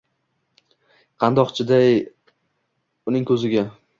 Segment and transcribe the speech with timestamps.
[1.25, 2.01] Qandoq chizay
[3.13, 3.67] uning ko’ziga